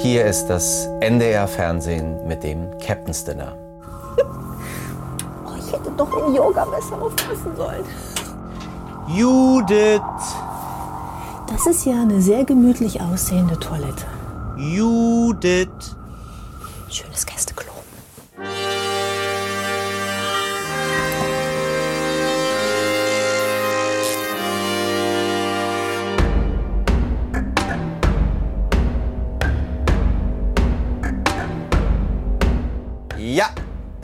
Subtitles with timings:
[0.00, 3.56] Hier ist das NDR-Fernsehen mit dem Captain's Dinner.
[5.44, 7.84] Oh, ich hätte doch in Yoga besser aufpassen sollen.
[9.08, 10.00] Judith!
[11.48, 14.04] Das ist ja eine sehr gemütlich aussehende Toilette.
[14.56, 15.96] Judith!
[16.88, 17.57] Schönes Gästeklo.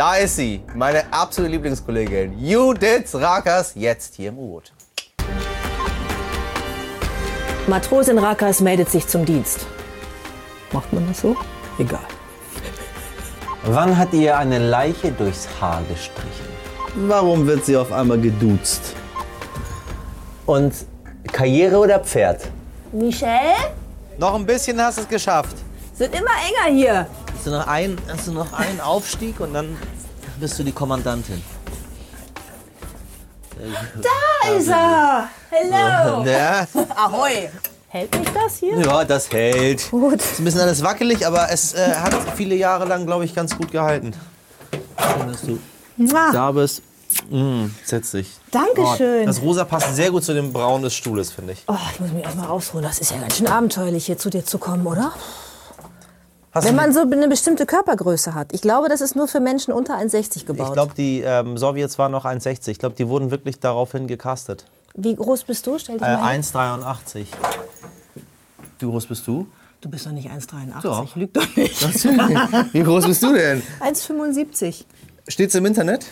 [0.04, 4.70] Da ist sie, meine absolute Lieblingskollegin Judith Rakers, jetzt hier im U-Boot.
[7.66, 9.64] Matrosin Rakas meldet sich zum Dienst.
[10.72, 11.34] Macht man das so?
[11.78, 12.06] Egal.
[13.64, 16.48] Wann hat ihr eine Leiche durchs Haar gestrichen?
[17.08, 18.94] Warum wird sie auf einmal geduzt?
[20.44, 20.74] Und
[21.32, 22.50] Karriere oder Pferd?
[22.92, 23.54] Michelle?
[24.18, 25.56] Noch ein bisschen hast du es geschafft.
[25.94, 27.06] Sind immer enger hier.
[27.44, 29.76] Hast du noch einen, hast du noch einen Aufstieg und dann
[30.40, 31.42] bist du die Kommandantin.
[34.00, 35.28] Da ist er.
[35.50, 36.24] Hello.
[36.26, 37.50] Ja, Ahoi.
[37.88, 38.78] Hält mich das hier?
[38.78, 39.90] ja das hält.
[39.90, 40.22] Gut.
[40.22, 43.54] Ist ein bisschen alles wackelig, aber es äh, hat viele Jahre lang, glaube ich, ganz
[43.54, 44.14] gut gehalten.
[44.98, 45.58] Schön, dass du
[45.98, 46.32] Mua.
[46.32, 46.80] da bist.
[47.28, 48.30] Mm, setz dich.
[48.52, 49.26] Dankeschön.
[49.26, 51.64] Das Rosa passt sehr gut zu dem Braun des Stuhles, finde ich.
[51.68, 52.84] Oh, ich muss mich erst mal ausruhen.
[52.84, 55.12] Das ist ja ganz schön abenteuerlich, hier zu dir zu kommen, oder?
[56.54, 58.52] Hast Wenn man so eine bestimmte Körpergröße hat.
[58.52, 60.68] Ich glaube, das ist nur für Menschen unter 1,60 gebaut.
[60.68, 62.68] ich glaube, die ähm, Sowjets waren noch 1,60.
[62.68, 64.64] Ich glaube, die wurden wirklich daraufhin gecastet.
[64.94, 65.78] Wie groß bist du?
[65.80, 66.42] Stell dich Äh, mal hin.
[66.42, 67.26] 1,83.
[68.78, 69.48] Wie groß bist du?
[69.80, 70.82] Du bist doch nicht 1,83.
[70.82, 71.16] Doch.
[71.16, 72.72] Lüg doch nicht.
[72.72, 73.60] Wie groß bist du denn?
[73.80, 74.84] 1,75.
[75.26, 76.06] Steht's im Internet?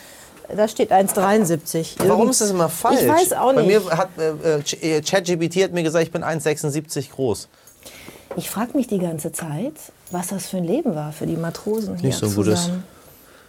[0.54, 1.94] Da steht 1,73.
[2.08, 3.00] Warum ist das immer falsch?
[3.02, 3.84] Ich weiß auch Bei nicht.
[3.88, 7.48] mir hat äh, äh, äh, ChatGPT hat mir gesagt, ich bin 1,76 groß.
[8.36, 9.74] Ich frage mich die ganze Zeit,
[10.12, 12.60] was das für ein Leben war für die Matrosen hier Nicht so ein gutes.
[12.62, 12.84] zusammen.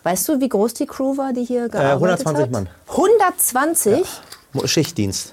[0.04, 2.52] Weißt du, wie groß die Crew war, die hier gearbeitet 120 hat?
[2.52, 2.70] Mann.
[2.90, 4.06] 120?
[4.54, 5.32] Mo- Schichtdienst.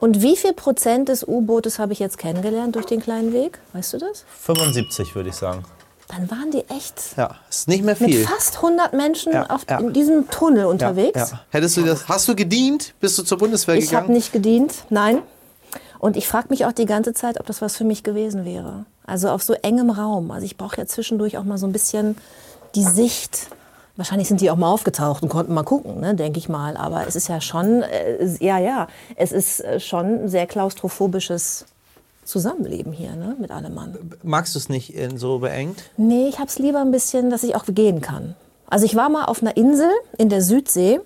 [0.00, 3.58] Und wie viel Prozent des U-Bootes habe ich jetzt kennengelernt durch den kleinen Weg?
[3.72, 4.24] Weißt du das?
[4.40, 5.64] 75 würde ich sagen.
[6.06, 8.24] Dann waren die echt Ja, ist nicht mehr mit viel.
[8.24, 9.78] fast 100 Menschen Ja, auf, ja.
[9.78, 11.32] in diesem Tunnel unterwegs.
[11.32, 11.40] Ja.
[11.50, 12.08] Hättest du das?
[12.08, 12.94] Hast du gedient?
[13.00, 14.14] Bist du zur Bundeswehr Ich habe gegangen?
[14.14, 15.18] nicht gedient, nein.
[15.98, 18.86] Und ich frage mich auch die ganze Zeit, ob das was für mich gewesen wäre.
[19.08, 20.30] Also auf so engem Raum.
[20.30, 22.16] Also ich brauche ja zwischendurch auch mal so ein bisschen
[22.74, 23.48] die Sicht.
[23.96, 26.76] Wahrscheinlich sind die auch mal aufgetaucht und konnten mal gucken, ne, denke ich mal.
[26.76, 28.86] Aber es ist ja schon, äh, ja, ja,
[29.16, 31.64] es ist äh, schon ein sehr klaustrophobisches
[32.24, 33.96] Zusammenleben hier, ne, mit allem Mann.
[34.22, 35.82] Magst du es nicht so beengt?
[35.96, 38.36] Nee, ich hab's lieber ein bisschen, dass ich auch gehen kann.
[38.68, 41.00] Also ich war mal auf einer Insel in der Südsee.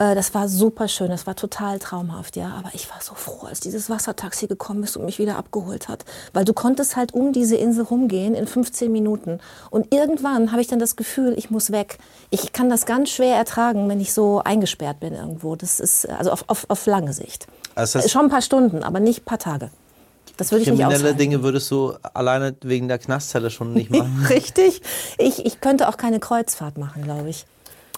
[0.00, 2.52] Äh, Das war super schön, das war total traumhaft, ja.
[2.58, 6.04] Aber ich war so froh, als dieses Wassertaxi gekommen ist und mich wieder abgeholt hat.
[6.32, 9.38] Weil du konntest halt um diese Insel rumgehen in 15 Minuten.
[9.70, 11.98] Und irgendwann habe ich dann das Gefühl, ich muss weg.
[12.30, 15.54] Ich kann das ganz schwer ertragen, wenn ich so eingesperrt bin irgendwo.
[15.54, 17.46] Das ist, also auf, auf, auf lange Sicht.
[17.74, 19.70] Also Schon ein paar Stunden, aber nicht ein paar Tage.
[20.36, 21.18] Das würde ich nicht Kriminelle aushalten.
[21.18, 24.26] Dinge würdest du alleine wegen der Knastzelle schon nicht machen.
[24.30, 24.80] Richtig.
[25.18, 27.44] Ich, ich könnte auch keine Kreuzfahrt machen, glaube ich.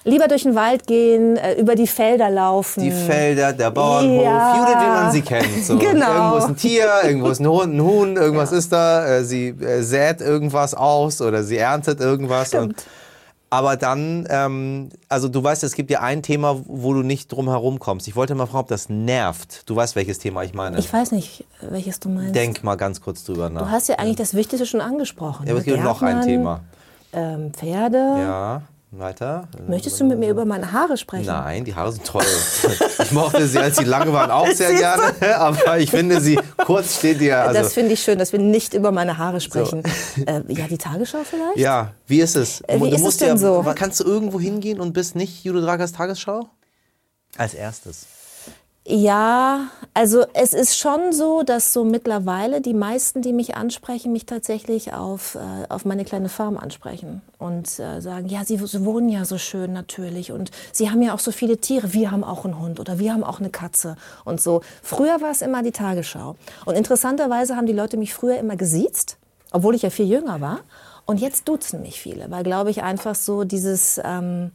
[0.04, 2.82] Lieber durch den Wald gehen, äh, über die Felder laufen.
[2.82, 4.56] Die Felder, der Bauernhof, Ja.
[4.56, 5.64] Judith, wie man sie kennt.
[5.64, 5.78] So.
[5.78, 6.06] Genau.
[6.14, 9.06] Irgendwo ist ein Tier, irgendwo ist ein Hund, ein Huhn, irgendwas ist da.
[9.06, 12.52] Äh, sie äh, sät irgendwas aus oder sie erntet irgendwas.
[12.54, 12.84] Und, Stimmt.
[13.50, 17.48] aber dann, ähm, also du weißt, es gibt ja ein Thema, wo du nicht drum
[17.48, 18.08] herum kommst.
[18.08, 19.68] Ich wollte mal fragen, ob das nervt.
[19.70, 20.78] Du weißt, welches Thema ich meine.
[20.80, 22.34] Ich weiß nicht, welches du meinst.
[22.34, 23.62] Denk mal ganz kurz drüber nach.
[23.62, 25.46] Du hast ja eigentlich das Wichtigste schon angesprochen.
[25.46, 26.58] ja, aber es gibt noch ein Thema.
[27.12, 27.98] Ähm, Pferde.
[27.98, 29.48] Ja, weiter.
[29.66, 31.26] Möchtest du mit mir über meine Haare sprechen?
[31.26, 32.24] Nein, die Haare sind toll.
[33.02, 35.36] Ich mochte sie, als sie lange waren, auch sehr gerne.
[35.36, 37.40] Aber ich finde sie, kurz steht ihr.
[37.40, 39.82] Also, das finde ich schön, dass wir nicht über meine Haare sprechen.
[40.26, 41.56] Äh, ja, die Tagesschau vielleicht?
[41.56, 42.60] ja, wie ist es?
[42.62, 43.64] Äh, wie du ist musst es denn ja, so?
[43.74, 46.48] Kannst du irgendwo hingehen und bist nicht Judo Dragas Tagesschau?
[47.36, 48.06] Als erstes.
[48.84, 54.26] Ja, also es ist schon so, dass so mittlerweile die meisten, die mich ansprechen, mich
[54.26, 59.08] tatsächlich auf, äh, auf meine kleine Farm ansprechen und äh, sagen, ja, sie, sie wohnen
[59.08, 62.44] ja so schön natürlich und sie haben ja auch so viele Tiere, wir haben auch
[62.44, 64.62] einen Hund oder wir haben auch eine Katze und so.
[64.82, 66.34] Früher war es immer die Tagesschau.
[66.64, 69.16] Und interessanterweise haben die Leute mich früher immer gesiezt,
[69.52, 70.58] obwohl ich ja viel jünger war.
[71.06, 74.00] Und jetzt duzen mich viele, weil glaube ich einfach so dieses...
[74.02, 74.50] Ähm,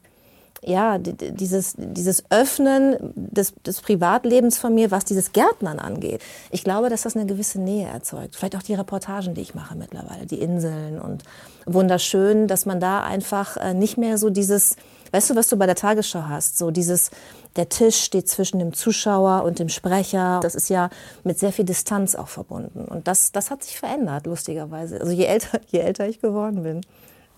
[0.63, 6.21] ja, di- di- dieses, dieses Öffnen des, des Privatlebens von mir, was dieses Gärtnern angeht.
[6.51, 8.35] Ich glaube, dass das eine gewisse Nähe erzeugt.
[8.35, 11.23] Vielleicht auch die Reportagen, die ich mache mittlerweile, die Inseln und
[11.65, 14.75] wunderschön, dass man da einfach äh, nicht mehr so dieses
[15.11, 16.57] Weißt du, was du bei der Tagesschau hast?
[16.57, 17.11] So dieses,
[17.55, 20.41] der Tisch steht zwischen dem Zuschauer und dem Sprecher.
[20.41, 20.89] Das ist ja
[21.23, 22.83] mit sehr viel Distanz auch verbunden.
[22.83, 24.99] Und das, das hat sich verändert, lustigerweise.
[24.99, 26.81] Also je älter, je älter ich geworden bin.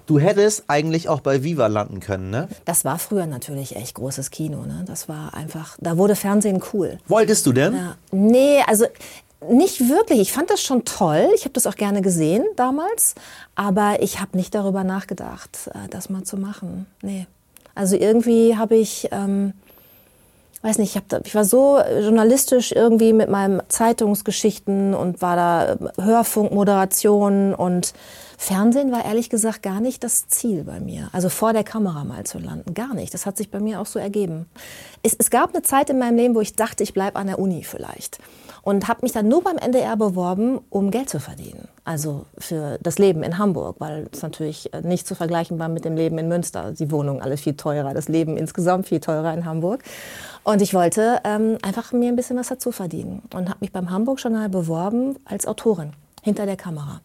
[0.10, 2.48] Du hättest eigentlich auch bei Viva landen können, ne?
[2.66, 4.64] Das war früher natürlich echt großes Kino.
[4.64, 4.84] Ne?
[4.88, 6.98] Das war einfach, da wurde Fernsehen cool.
[7.08, 7.76] Wolltest du denn?
[7.76, 7.96] Ja.
[8.12, 8.86] Nee, also
[9.48, 10.20] nicht wirklich.
[10.20, 11.30] Ich fand das schon toll.
[11.36, 13.14] Ich habe das auch gerne gesehen damals.
[13.54, 16.88] Aber ich habe nicht darüber nachgedacht, äh, das mal zu machen.
[17.04, 17.28] Nee.
[17.76, 19.54] Also irgendwie habe ich, ähm,
[20.64, 26.04] weiß nicht, ich, hab, ich war so journalistisch irgendwie mit meinen Zeitungsgeschichten und war da
[26.04, 27.94] Hörfunk, Moderation und
[28.42, 31.10] Fernsehen war ehrlich gesagt gar nicht das Ziel bei mir.
[31.12, 32.74] Also vor der Kamera mal zu landen.
[32.74, 33.14] Gar nicht.
[33.14, 34.46] Das hat sich bei mir auch so ergeben.
[35.04, 37.38] Es, es gab eine Zeit in meinem Leben, wo ich dachte, ich bleibe an der
[37.38, 38.18] Uni vielleicht.
[38.62, 41.68] Und habe mich dann nur beim NDR beworben, um Geld zu verdienen.
[41.84, 45.84] Also für das Leben in Hamburg, weil es natürlich äh, nicht zu vergleichen war mit
[45.84, 46.72] dem Leben in Münster.
[46.72, 49.84] Die Wohnung alles viel teurer, das Leben insgesamt viel teurer in Hamburg.
[50.46, 53.22] Und ich wollte ähm, einfach mir ein bisschen was dazu verdienen.
[53.34, 55.92] Und habe mich beim Hamburg-Journal beworben als Autorin
[56.24, 57.02] hinter der Kamera.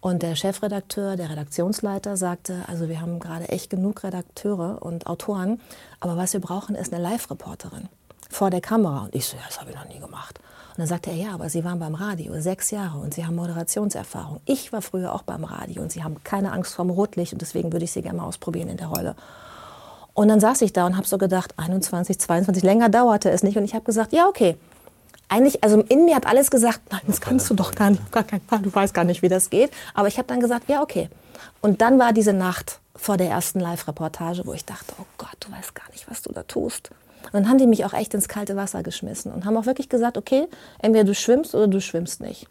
[0.00, 5.60] Und der Chefredakteur, der Redaktionsleiter sagte, also wir haben gerade echt genug Redakteure und Autoren,
[6.00, 7.88] aber was wir brauchen, ist eine Live-Reporterin
[8.30, 9.04] vor der Kamera.
[9.04, 10.40] Und ich so, ja, das habe ich noch nie gemacht.
[10.70, 13.34] Und dann sagte er, ja, aber Sie waren beim Radio sechs Jahre und Sie haben
[13.34, 14.40] Moderationserfahrung.
[14.46, 17.72] Ich war früher auch beim Radio und Sie haben keine Angst vorm Rotlicht und deswegen
[17.72, 19.16] würde ich Sie gerne mal ausprobieren in der Rolle.
[20.14, 23.58] Und dann saß ich da und habe so gedacht, 21, 22, länger dauerte es nicht.
[23.58, 24.56] Und ich habe gesagt, ja, okay,
[25.30, 28.24] eigentlich, also in mir hat alles gesagt, nein, das kannst du doch gar nicht, gar
[28.24, 29.70] keinen Fall, du weißt gar nicht, wie das geht.
[29.94, 31.08] Aber ich habe dann gesagt, ja, okay.
[31.60, 35.50] Und dann war diese Nacht vor der ersten Live-Reportage, wo ich dachte, oh Gott, du
[35.52, 36.90] weißt gar nicht, was du da tust.
[37.24, 39.88] Und dann haben die mich auch echt ins kalte Wasser geschmissen und haben auch wirklich
[39.88, 40.48] gesagt, okay,
[40.80, 42.46] entweder du schwimmst oder du schwimmst nicht.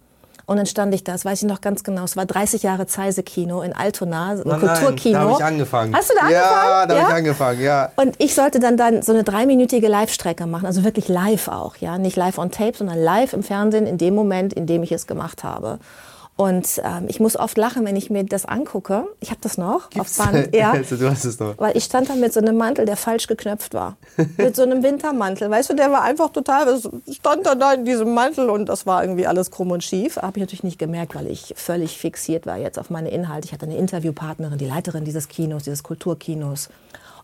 [0.49, 2.03] Und dann stand ich da, das weiß ich noch ganz genau.
[2.05, 5.13] Es war 30 Jahre Zeise-Kino in Altona, ein Nein, Kulturkino.
[5.13, 5.95] Da habe ich angefangen.
[5.95, 6.89] Hast du da Ja, angefangen?
[6.89, 7.91] da habe ich angefangen, ja.
[7.97, 11.99] Und ich sollte dann, dann so eine dreiminütige Live-Strecke machen, also wirklich live auch, ja,
[11.99, 15.05] nicht live on tape, sondern live im Fernsehen in dem Moment, in dem ich es
[15.05, 15.77] gemacht habe.
[16.39, 19.03] Und ähm, ich muss oft lachen, wenn ich mir das angucke.
[19.19, 20.55] Ich habe das noch auf Band.
[20.55, 21.57] Ja, Also, du hast es noch.
[21.57, 23.97] weil ich stand da mit so einem Mantel, der falsch geknöpft war.
[24.37, 25.49] mit so einem Wintermantel.
[25.49, 28.85] Weißt du, der war einfach total, es stand dann da in diesem Mantel und das
[28.85, 30.15] war irgendwie alles krumm und schief.
[30.15, 33.45] Habe ich natürlich nicht gemerkt, weil ich völlig fixiert war jetzt auf meine Inhalte.
[33.47, 36.69] Ich hatte eine Interviewpartnerin, die Leiterin dieses Kinos, dieses Kulturkinos.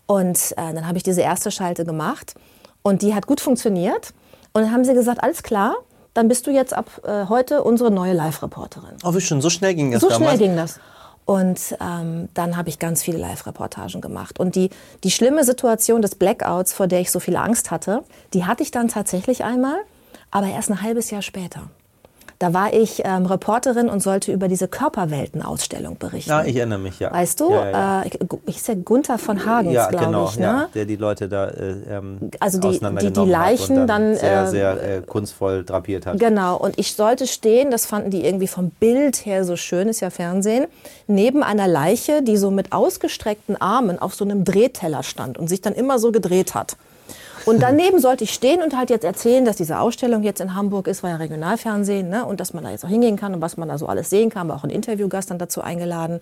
[0.04, 2.34] Und äh, dann habe ich diese erste Schalte gemacht
[2.82, 4.12] und die hat gut funktioniert.
[4.52, 5.74] Und dann haben sie gesagt, alles klar,
[6.16, 8.96] dann bist du jetzt ab äh, heute unsere neue Live-Reporterin.
[9.04, 10.36] Oh, wie schön, so schnell ging es So damals.
[10.36, 10.80] schnell ging das.
[11.26, 14.38] Und ähm, dann habe ich ganz viele Live-Reportagen gemacht.
[14.38, 14.70] Und die,
[15.02, 18.70] die schlimme Situation des Blackouts, vor der ich so viel Angst hatte, die hatte ich
[18.70, 19.76] dann tatsächlich einmal,
[20.30, 21.68] aber erst ein halbes Jahr später.
[22.38, 26.30] Da war ich ähm, Reporterin und sollte über diese Körperwelten-Ausstellung berichten.
[26.30, 27.12] Ja, ich erinnere mich, ja.
[27.12, 28.02] Weißt du, Ja, ja.
[28.02, 28.08] Äh,
[28.46, 30.36] ich, ist ja Gunther von Hagens, ja, glaube genau, ich.
[30.36, 30.42] Ne?
[30.44, 34.42] ja, der die Leute da äh, ähm, Also die- die- die Leichen und dann, sehr,
[34.42, 36.18] äh, sehr äh, kunstvoll drapiert hat.
[36.18, 40.00] Genau, und ich sollte stehen, das fanden die irgendwie vom Bild her so schön, ist
[40.00, 40.66] ja Fernsehen,
[41.06, 45.60] neben einer Leiche, die so mit ausgestreckten Armen auf so einem Drehteller stand und sich
[45.62, 46.76] dann immer so gedreht hat.
[47.46, 50.88] Und daneben sollte ich stehen und halt jetzt erzählen, dass diese Ausstellung jetzt in Hamburg
[50.88, 52.26] ist, war ja Regionalfernsehen, ne?
[52.26, 54.30] und dass man da jetzt auch hingehen kann und was man da so alles sehen
[54.30, 56.20] kann, war auch ein Interviewgast dann dazu eingeladen.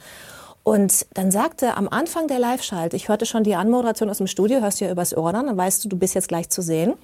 [0.64, 4.60] Und dann sagte am Anfang der Live-Schalt, ich hörte schon die Anmoderation aus dem Studio,
[4.60, 6.94] hörst du ja übers Ohr dann, dann weißt du, du bist jetzt gleich zu sehen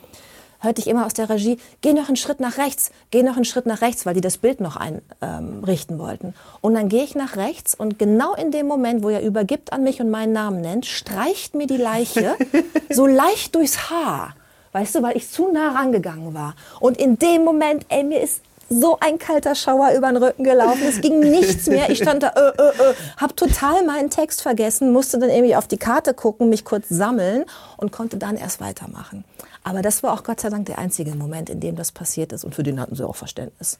[0.60, 3.44] hörte ich immer aus der Regie, geh noch einen Schritt nach rechts, geh noch einen
[3.44, 6.34] Schritt nach rechts, weil die das Bild noch einrichten ähm, wollten.
[6.60, 9.82] Und dann gehe ich nach rechts und genau in dem Moment, wo er übergibt an
[9.82, 12.36] mich und meinen Namen nennt, streicht mir die Leiche
[12.90, 14.34] so leicht durchs Haar.
[14.72, 16.54] Weißt du, weil ich zu nah rangegangen war.
[16.78, 20.82] Und in dem Moment, ey, mir ist so ein kalter Schauer über den Rücken gelaufen.
[20.88, 21.90] Es ging nichts mehr.
[21.90, 25.66] Ich stand da, äh, äh, äh, hab total meinen Text vergessen, musste dann irgendwie auf
[25.66, 27.44] die Karte gucken, mich kurz sammeln
[27.76, 29.24] und konnte dann erst weitermachen.
[29.64, 32.44] Aber das war auch Gott sei Dank der einzige Moment, in dem das passiert ist.
[32.44, 33.78] Und für den hatten sie auch Verständnis.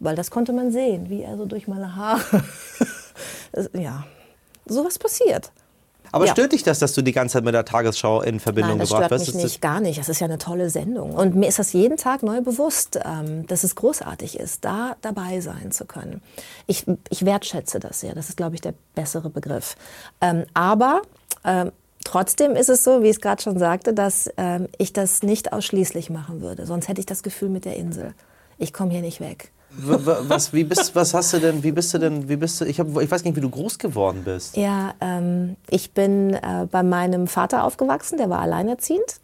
[0.00, 2.20] Weil das konnte man sehen, wie er so durch meine Haare.
[3.52, 4.04] Das- ja,
[4.66, 5.52] sowas passiert.
[6.10, 6.32] Aber Ja.
[6.32, 8.88] stört dich das, dass du die ganze Zeit mit der Tagesschau in Verbindung Nein, das
[8.90, 9.34] gebracht stört wirst?
[9.34, 9.98] mich Ist nicht, gar nicht.
[9.98, 11.12] Das ist ja eine tolle Sendung.
[11.14, 15.40] Und mir ist das jeden Tag neu bewusst, ähm, dass es großartig ist, da dabei
[15.40, 16.20] sein zu können.
[16.66, 18.14] Ich, ich wertschätze das sehr.
[18.14, 19.76] Das ist, glaube ich, der bessere Begriff.
[20.20, 21.02] Ähm, aber
[21.44, 21.72] ähm,
[22.04, 25.52] trotzdem ist es so, wie ich es gerade schon sagte, dass ähm, ich das nicht
[25.52, 26.66] ausschließlich machen würde.
[26.66, 28.14] Sonst hätte ich das Gefühl mit der Insel.
[28.58, 29.50] Ich komme hier nicht weg.
[29.74, 32.78] Was, wie bist, was hast du denn, wie bist du denn, wie bist du, ich,
[32.78, 34.56] hab, ich weiß nicht, wie du groß geworden bist.
[34.56, 39.20] Ja, ähm, ich bin äh, bei meinem Vater aufgewachsen, der war alleinerziehend.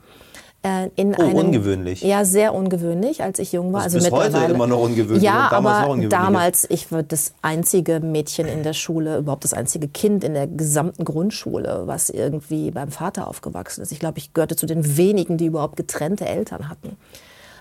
[0.63, 2.03] Äh, in Oh, einem, ungewöhnlich.
[2.03, 3.85] Ja, sehr ungewöhnlich, als ich jung war.
[3.85, 6.23] Das also bis heute immer noch ungewöhnlich Ja, damals aber noch ungewöhnlicher.
[6.23, 10.47] damals, ich war das einzige Mädchen in der Schule, überhaupt das einzige Kind in der
[10.47, 13.93] gesamten Grundschule, was irgendwie beim Vater aufgewachsen ist.
[13.93, 16.97] Ich glaube, ich gehörte zu den wenigen, die überhaupt getrennte Eltern hatten.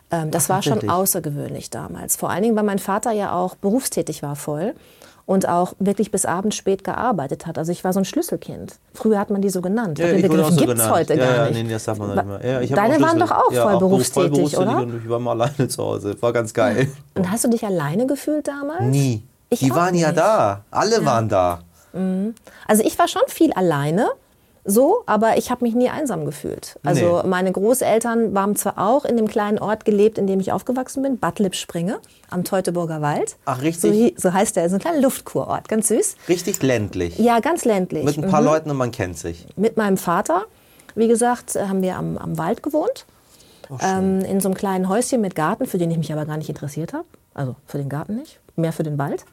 [0.10, 2.16] Ähm, das war schon außergewöhnlich damals.
[2.16, 4.74] Vor allen Dingen, weil mein Vater ja auch berufstätig war voll
[5.28, 7.58] und auch wirklich bis abends spät gearbeitet hat.
[7.58, 8.80] Also ich war so ein Schlüsselkind.
[8.94, 10.00] Früher hat man die so genannt.
[10.00, 10.90] Ja, Den Begriff so gibt's genannt.
[10.90, 11.64] heute ja, gar ja, nicht.
[11.64, 12.46] Nee, das sagt man nicht mehr.
[12.46, 14.78] Ja, ich Deine waren doch auch ja, voll voll berufstätig, berufstätig oder?
[14.82, 16.16] Und ich war mal alleine zu Hause.
[16.22, 16.88] War ganz geil.
[17.14, 18.84] Und hast du dich alleine gefühlt damals?
[18.84, 19.22] Nie.
[19.50, 20.20] Ich Die waren ja nicht.
[20.20, 20.64] da.
[20.72, 21.60] Alle waren da.
[22.68, 24.08] Also ich war schon viel alleine,
[24.70, 26.78] so, aber ich habe mich nie einsam gefühlt.
[26.84, 27.28] Also Nee.
[27.30, 31.18] meine Großeltern haben zwar auch in dem kleinen Ort gelebt, in dem ich aufgewachsen bin,
[31.20, 33.38] Bad Lippspringe am Teutoburger Wald.
[33.46, 34.14] Ach, richtig?
[34.18, 36.18] So, so heißt der, so ein kleiner Luftkurort, ganz süß.
[36.28, 37.18] Richtig ländlich.
[37.18, 38.04] Ja, ganz ländlich.
[38.04, 38.48] Mit ein paar Mhm.
[38.48, 39.48] Leuten und man kennt sich.
[39.56, 40.44] Mit meinem Vater,
[40.96, 43.06] wie gesagt, haben wir am, am Wald gewohnt.
[43.82, 46.48] ähm, in so einem kleinen Häuschen mit Garten, für den ich mich aber gar nicht
[46.50, 47.04] interessiert habe.
[47.34, 49.26] Also für den Garten nicht, mehr für den Wald.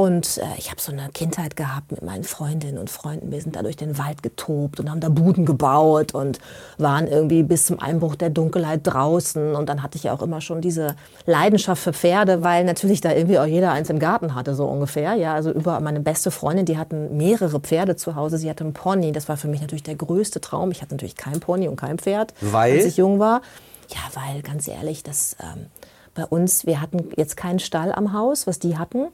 [0.00, 3.30] Und äh, ich habe so eine Kindheit gehabt mit meinen Freundinnen und Freunden.
[3.30, 6.38] Wir sind da durch den Wald getobt und haben da Buden gebaut und
[6.78, 9.54] waren irgendwie bis zum Einbruch der Dunkelheit draußen.
[9.54, 13.12] Und dann hatte ich ja auch immer schon diese Leidenschaft für Pferde, weil natürlich da
[13.12, 15.16] irgendwie auch jeder eins im Garten hatte, so ungefähr.
[15.16, 18.38] Ja, also über meine beste Freundin, die hatten mehrere Pferde zu Hause.
[18.38, 19.12] Sie hatte einen Pony.
[19.12, 20.70] Das war für mich natürlich der größte Traum.
[20.70, 22.78] Ich hatte natürlich kein Pony und kein Pferd, Weil?
[22.78, 23.42] als ich jung war.
[23.90, 25.66] Ja, weil ganz ehrlich, das ähm,
[26.14, 29.08] bei uns, wir hatten jetzt keinen Stall am Haus, was die hatten.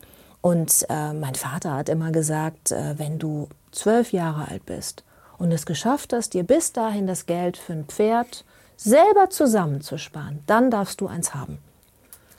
[0.46, 5.02] Und äh, mein Vater hat immer gesagt, äh, wenn du zwölf Jahre alt bist
[5.38, 8.44] und es geschafft hast, dir bis dahin das Geld für ein Pferd
[8.76, 11.58] selber zusammenzusparen, dann darfst du eins haben.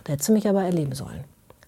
[0.06, 1.26] Da hätte sie mich aber erleben sollen.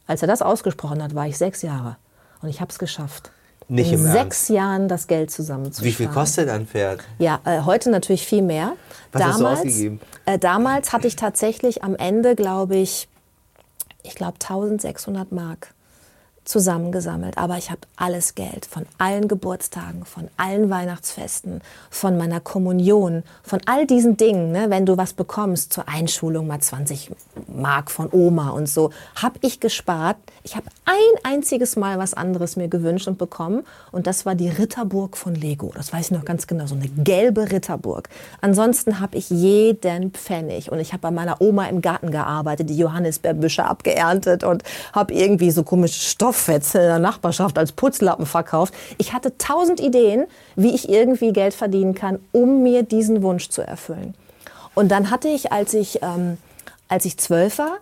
[0.07, 1.97] Als er das ausgesprochen hat, war ich sechs Jahre.
[2.41, 3.31] Und ich habe es geschafft.
[3.67, 5.91] Nicht in sechs Jahren das Geld zusammenzusparen.
[5.91, 7.01] Wie viel kostet ein Pferd?
[7.17, 8.77] Ja, äh, heute natürlich viel mehr.
[9.11, 9.99] Was hast du damals, ausgegeben?
[10.25, 13.09] Äh, damals hatte ich tatsächlich am Ende, glaube ich,
[14.03, 15.73] ich glaube 1600 Mark
[16.49, 17.37] zusammengesammelt.
[17.37, 23.59] Aber ich habe alles Geld von allen Geburtstagen, von allen Weihnachtsfesten, von meiner Kommunion, von
[23.65, 24.51] all diesen Dingen.
[24.51, 24.69] Ne?
[24.69, 27.11] Wenn du was bekommst zur Einschulung, mal 20
[27.47, 30.17] Mark von Oma und so, habe ich gespart.
[30.43, 33.63] Ich habe ein einziges Mal was anderes mir gewünscht und bekommen.
[33.91, 35.71] Und das war die Ritterburg von Lego.
[35.75, 38.09] Das weiß ich noch ganz genau, so eine gelbe Ritterburg.
[38.41, 40.71] Ansonsten habe ich jeden Pfennig.
[40.71, 44.63] Und ich habe bei meiner Oma im Garten gearbeitet, die Johannisbeerbüsche abgeerntet und
[44.93, 45.99] habe irgendwie so komische
[46.39, 48.73] Stofffetze in der Nachbarschaft als Putzlappen verkauft.
[48.97, 53.61] Ich hatte tausend Ideen, wie ich irgendwie Geld verdienen kann, um mir diesen Wunsch zu
[53.61, 54.15] erfüllen.
[54.73, 56.37] Und dann hatte ich, als ich, ähm,
[56.87, 57.77] als ich zwölf war,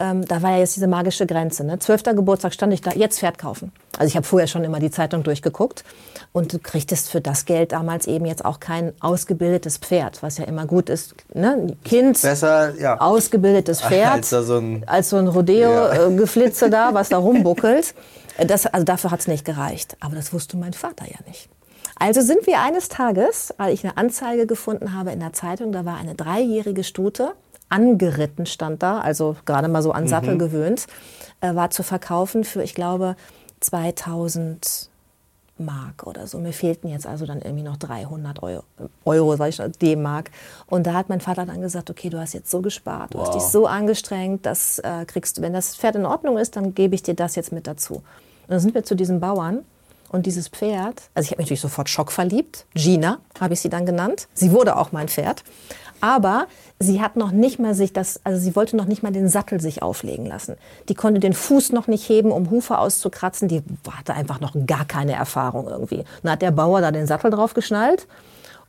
[0.00, 1.62] ähm, da war ja jetzt diese magische Grenze.
[1.64, 1.78] Ne?
[1.78, 3.70] Zwölfter Geburtstag stand ich da, jetzt Pferd kaufen.
[3.98, 5.84] Also ich habe vorher schon immer die Zeitung durchgeguckt.
[6.32, 10.44] Und du kriegtest für das Geld damals eben jetzt auch kein ausgebildetes Pferd, was ja
[10.44, 11.14] immer gut ist.
[11.34, 11.52] Ne?
[11.52, 13.00] Ein Kind, Besser, ja.
[13.00, 17.94] ausgebildetes Pferd, Als so ein- als so ein Rodeo-Geflitze da, was da rumbuckelt.
[18.38, 19.96] Äh, Das, also dafür hat es nicht gereicht.
[20.00, 21.50] Aber das wusste mein Vater ja nicht.
[21.98, 25.84] Also sind wir eines Tages, weil ich eine Anzeige gefunden habe in der Zeitung, da
[25.84, 27.32] war eine dreijährige Stute,
[27.70, 30.86] angeritten stand da, also gerade mal so an Sattel gewöhnt,
[31.40, 33.16] äh, war zu verkaufen für, ich glaube,
[33.60, 34.90] 2000
[35.60, 36.38] Mark oder so.
[36.38, 38.64] Mir fehlten jetzt also dann irgendwie noch 300 Euro,
[39.04, 40.30] Euro sag ich schon, D-Mark.
[40.66, 43.34] Und da hat mein Vater dann gesagt, okay, du hast jetzt so gespart, du hast
[43.34, 46.94] dich so angestrengt, das äh, kriegst du, wenn das Pferd in Ordnung ist, dann gebe
[46.94, 47.96] ich dir das jetzt mit dazu.
[47.96, 48.04] Und
[48.48, 49.60] dann sind wir zu diesem Bauern
[50.10, 53.86] und dieses Pferd, also ich habe mich natürlich sofort schockverliebt, Gina habe ich sie dann
[53.86, 54.26] genannt.
[54.34, 55.44] Sie wurde auch mein Pferd.
[56.00, 56.46] Aber
[56.78, 59.60] sie hat noch nicht mal sich das, also sie wollte noch nicht mal den Sattel
[59.60, 60.56] sich auflegen lassen.
[60.88, 63.48] Die konnte den Fuß noch nicht heben, um Hufe auszukratzen.
[63.48, 66.04] Die hatte einfach noch gar keine Erfahrung irgendwie.
[66.22, 68.06] Dann hat der Bauer da den Sattel drauf geschnallt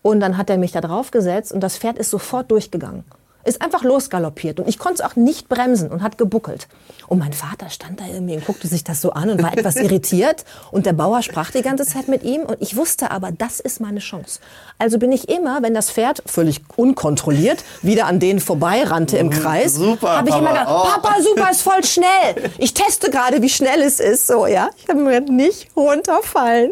[0.01, 3.03] und dann hat er mich da drauf gesetzt und das Pferd ist sofort durchgegangen.
[3.43, 6.67] Ist einfach losgaloppiert und ich konnte es auch nicht bremsen und hat gebuckelt.
[7.07, 9.75] Und mein Vater stand da irgendwie und guckte sich das so an und war etwas
[9.77, 10.45] irritiert.
[10.71, 13.81] Und der Bauer sprach die ganze Zeit mit ihm und ich wusste aber, das ist
[13.81, 14.39] meine Chance.
[14.77, 19.75] Also bin ich immer, wenn das Pferd völlig unkontrolliert wieder an denen vorbeirannte im Kreis,
[19.75, 20.59] Super, habe ich immer Papa.
[20.59, 21.01] gedacht, Oh.
[21.01, 22.51] Papa, super, ist voll schnell.
[22.57, 24.27] Ich teste gerade, wie schnell es ist.
[24.27, 24.69] So, ja.
[24.77, 26.71] Ich habe mir nicht runterfallen.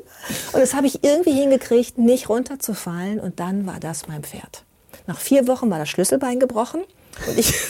[0.53, 3.19] Und das habe ich irgendwie hingekriegt, nicht runterzufallen.
[3.19, 4.63] Und dann war das mein Pferd.
[5.09, 6.81] Nach vier Wochen war das Schlüsselbein gebrochen.
[7.27, 7.53] Und ich.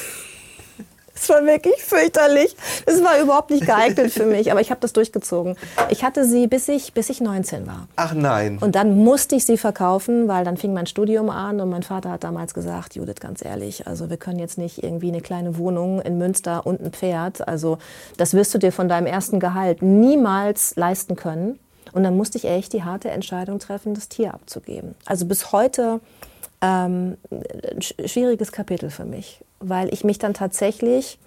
[1.22, 2.55] Es war wirklich fürchterlich.
[2.86, 5.58] Es war überhaupt nicht geeignet für mich, aber ich habe das durchgezogen.
[5.89, 7.89] Ich hatte sie, bis ich, bis ich 19 war.
[7.98, 8.58] Ach nein.
[8.62, 12.12] Und dann musste ich sie verkaufen, weil dann fing mein Studium an und mein Vater
[12.12, 16.00] hat damals gesagt, Judith, ganz ehrlich, also wir können jetzt nicht irgendwie eine kleine Wohnung
[16.00, 17.79] in Münster und ein Pferd, also
[18.15, 21.60] das wirst du dir von deinem ersten Gehalt niemals leisten können.
[21.91, 24.96] Und dann musste ich echt die harte Entscheidung treffen, das Tier abzugeben.
[25.05, 26.00] Also bis heute
[26.62, 31.18] ähm, ein sch- schwieriges Kapitel für mich, weil ich mich dann tatsächlich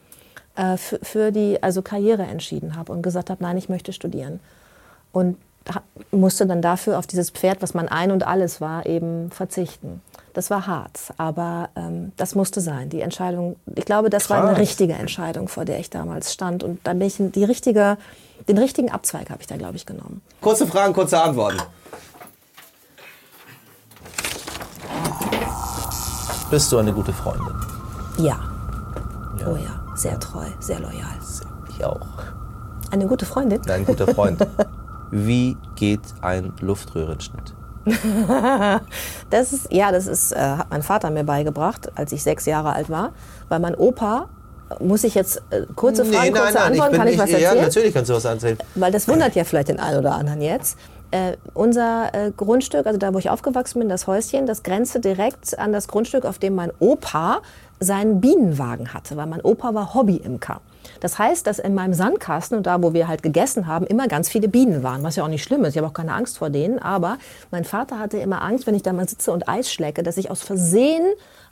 [0.56, 4.40] äh, für, für die also Karriere entschieden habe und gesagt habe, nein, ich möchte studieren.
[5.12, 5.36] Und
[6.10, 10.02] musste dann dafür auf dieses Pferd, was mein Ein und Alles war, eben verzichten.
[10.34, 12.88] Das war hart, aber ähm, das musste sein.
[12.88, 14.58] Die Entscheidung, ich glaube, das war eine Krass.
[14.58, 16.64] richtige Entscheidung, vor der ich damals stand.
[16.64, 17.96] Und da bin ich die richtige,
[18.48, 20.20] den richtigen Abzweig habe ich da, glaube ich, genommen.
[20.40, 21.60] Kurze Fragen, kurze Antworten.
[26.52, 27.54] Bist du eine gute Freundin?
[28.18, 28.38] Ja.
[29.46, 31.16] Oh ja, sehr treu, sehr loyal.
[31.70, 32.06] Ich auch.
[32.90, 33.58] Eine gute Freundin?
[33.70, 34.46] Ein guter Freund.
[35.10, 37.54] Wie geht ein Luftröhrenschnitt?
[39.30, 42.74] Das ist, ja, das ist, äh, hat mein Vater mir beigebracht, als ich sechs Jahre
[42.74, 43.12] alt war.
[43.48, 44.28] Weil mein Opa,
[44.78, 47.62] muss ich jetzt äh, kurze Fragen, kurze Antworten, kann ich was Ja, erzählen?
[47.62, 48.58] natürlich kannst du was erzählen.
[48.74, 50.76] Weil das wundert ja vielleicht den einen oder anderen jetzt.
[51.12, 55.58] Äh, unser äh, Grundstück, also da, wo ich aufgewachsen bin, das Häuschen, das grenzte direkt
[55.58, 57.42] an das Grundstück, auf dem mein Opa
[57.80, 60.62] seinen Bienenwagen hatte, weil mein Opa war Hobbyimker.
[61.00, 64.30] Das heißt, dass in meinem Sandkasten und da, wo wir halt gegessen haben, immer ganz
[64.30, 65.74] viele Bienen waren, was ja auch nicht schlimm ist.
[65.74, 66.78] Ich habe auch keine Angst vor denen.
[66.78, 67.18] Aber
[67.50, 70.30] mein Vater hatte immer Angst, wenn ich da mal sitze und Eis schlecke, dass ich
[70.30, 71.04] aus Versehen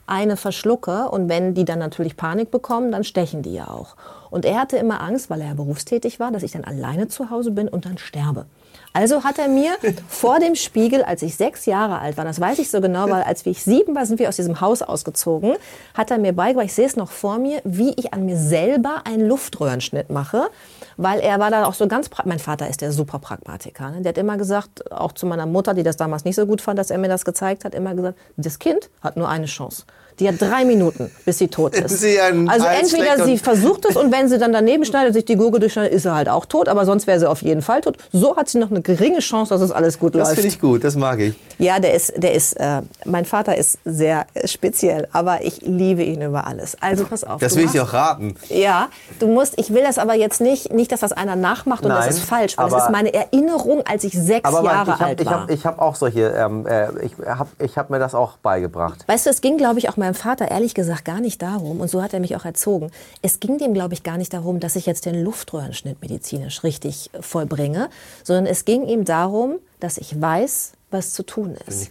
[0.07, 3.95] eine verschlucke und wenn die dann natürlich Panik bekommen, dann stechen die ja auch.
[4.29, 7.29] Und er hatte immer Angst, weil er ja berufstätig war, dass ich dann alleine zu
[7.29, 8.45] Hause bin und dann sterbe.
[8.93, 9.77] Also hat er mir
[10.09, 13.23] vor dem Spiegel, als ich sechs Jahre alt war, das weiß ich so genau, weil
[13.23, 15.55] als ich sieben war, sind wir aus diesem Haus ausgezogen,
[15.93, 19.03] hat er mir beigebracht, ich sehe es noch vor mir, wie ich an mir selber
[19.05, 20.49] einen Luftröhrenschnitt mache,
[20.97, 24.01] weil er war da auch so ganz, mein Vater ist der super Pragmatiker, ne?
[24.01, 26.77] der hat immer gesagt, auch zu meiner Mutter, die das damals nicht so gut fand,
[26.77, 29.83] dass er mir das gezeigt hat, immer gesagt, das Kind hat nur eine Chance.
[30.21, 31.99] Die hat drei Minuten, bis sie tot ist.
[31.99, 35.59] Sie also entweder sie versucht es und wenn sie dann daneben schneidet, sich die Gurgel
[35.59, 37.97] durchschneidet, ist sie halt auch tot, aber sonst wäre sie auf jeden Fall tot.
[38.13, 40.35] So hat sie noch eine geringe Chance, dass es alles gut Das läuft.
[40.35, 41.33] finde ich gut, das mag ich.
[41.57, 46.21] Ja, der ist, der ist, äh, mein Vater ist sehr speziell, aber ich liebe ihn
[46.21, 46.77] über alles.
[46.81, 47.41] Also pass auf.
[47.41, 48.35] Das will ich dir auch raten.
[48.49, 51.89] Ja, du musst, ich will das aber jetzt nicht, nicht, dass das einer nachmacht und
[51.89, 54.99] Nein, das ist falsch, weil das ist meine Erinnerung, als ich sechs Aber Jahre ich
[54.99, 55.41] habe alt war.
[55.41, 59.03] hab, ich hab auch solche, ähm, äh, ich habe ich hab mir das auch beigebracht.
[59.07, 61.89] Weißt du, es ging, glaube ich, auch meinem Vater ehrlich gesagt gar nicht darum, und
[61.89, 62.91] so hat er mich auch erzogen,
[63.21, 67.09] es ging dem, glaube ich, gar nicht darum, dass ich jetzt den Luftröhrenschnitt medizinisch richtig
[67.13, 67.89] äh, vollbringe,
[68.23, 71.89] sondern es ging ihm darum, dass ich weiß, was zu tun ist.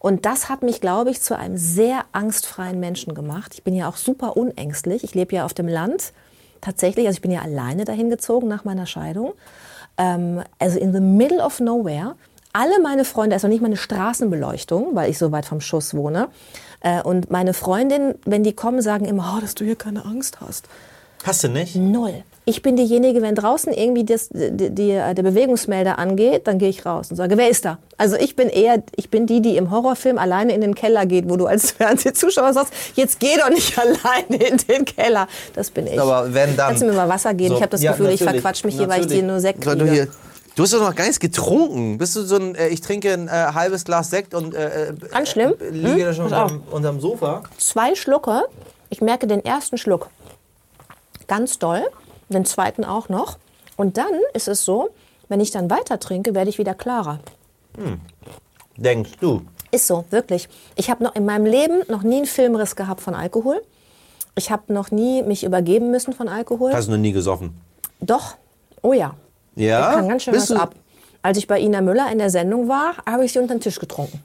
[0.00, 3.54] Und das hat mich, glaube ich, zu einem sehr angstfreien Menschen gemacht.
[3.54, 5.04] Ich bin ja auch super unängstlich.
[5.04, 6.12] Ich lebe ja auf dem Land
[6.60, 7.06] tatsächlich.
[7.06, 9.34] Also ich bin ja alleine dahin gezogen nach meiner Scheidung.
[9.96, 12.16] Ähm, also in the middle of nowhere.
[12.52, 16.28] Alle meine Freunde, also nicht mal eine Straßenbeleuchtung, weil ich so weit vom Schuss wohne.
[16.80, 20.38] Äh, und meine Freundinnen, wenn die kommen, sagen immer, oh, dass du hier keine Angst
[20.40, 20.66] hast.
[21.24, 21.76] Hast du nicht?
[21.76, 22.22] Null.
[22.46, 26.86] Ich bin diejenige, wenn draußen irgendwie das, die, die, der Bewegungsmelder angeht, dann gehe ich
[26.86, 27.78] raus und sage, wer ist da?
[27.98, 31.28] Also ich bin eher, ich bin die, die im Horrorfilm alleine in den Keller geht,
[31.28, 35.28] wo du als Fernsehzuschauer sagst, jetzt geh doch nicht alleine in den Keller.
[35.54, 36.00] Das bin ich.
[36.00, 37.50] Aber wenn dann- Kannst du mir mal Wasser geben?
[37.50, 39.60] So, ich habe das ja, Gefühl, ich verquatsch mich hier, weil ich dir nur Sekt
[39.60, 40.08] kriege.
[40.56, 41.98] Du hast doch noch gar nichts getrunken.
[41.98, 45.30] Bist du so ein, äh, ich trinke ein äh, halbes Glas Sekt und äh, Ganz
[45.30, 45.54] schlimm.
[45.60, 46.50] äh, liege da schon Pass auf.
[46.52, 47.42] unterm, unterm Sofa.
[47.58, 48.42] zwei Schlucke.
[48.88, 50.08] Ich merke den ersten Schluck
[51.28, 51.82] ganz doll,
[52.28, 53.38] den zweiten auch noch.
[53.76, 54.90] Und dann ist es so,
[55.28, 57.20] wenn ich dann weiter trinke, werde ich wieder klarer.
[58.76, 59.42] Denkst du?
[59.70, 60.48] Ist so, wirklich.
[60.74, 63.62] Ich habe noch in meinem Leben noch nie einen Filmriss gehabt von Alkohol.
[64.34, 66.72] Ich habe noch nie mich übergeben müssen von Alkohol.
[66.72, 67.54] Hast du noch nie gesoffen?
[68.00, 68.34] Doch.
[68.82, 69.14] Oh ja.
[69.60, 69.90] Ja?
[69.90, 70.74] Ich kann ganz schön Bist was ab.
[71.22, 73.78] Als ich bei Ina Müller in der Sendung war, habe ich sie unter den Tisch
[73.78, 74.22] getrunken.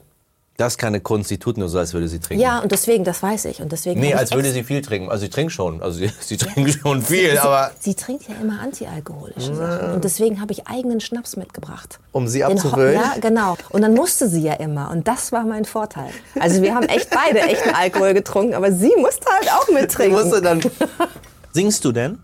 [0.56, 2.42] Das ist keine Kunst, die tut nur so, als würde sie trinken.
[2.42, 3.60] Ja, und deswegen, das weiß ich.
[3.60, 5.10] Und deswegen Nee, als würde sie viel trinken.
[5.10, 5.82] Also sie trinkt schon.
[5.82, 9.92] Also sie, sie trinkt schon viel, aber Sie trinkt ja immer antialkoholische Sachen.
[9.92, 11.98] Und deswegen habe ich eigenen Schnaps mitgebracht.
[12.12, 12.94] Um sie abzufüllen?
[12.94, 13.58] Ja, genau.
[13.68, 14.90] Und dann musste sie ja immer.
[14.90, 16.08] Und das war mein Vorteil.
[16.40, 20.18] Also wir haben echt beide echten Alkohol getrunken, aber sie musste halt auch mittrinken.
[20.18, 20.62] musst du dann.
[21.52, 22.18] Singst du denn?